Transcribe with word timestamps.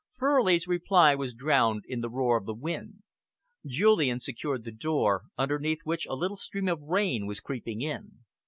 Furley's 0.17 0.67
reply 0.67 1.13
was 1.13 1.31
drowned 1.35 1.83
in 1.87 2.01
the 2.01 2.09
roar 2.09 2.37
of 2.39 2.47
wind. 2.59 3.03
Julian 3.67 4.19
secured 4.19 4.63
the 4.63 4.71
door, 4.71 5.25
underneath 5.37 5.81
which 5.83 6.07
a 6.07 6.15
little 6.15 6.37
stream 6.37 6.67
of 6.67 6.81
rain 6.81 7.27
was 7.27 7.39
creeping 7.39 7.81
in. 7.81 8.23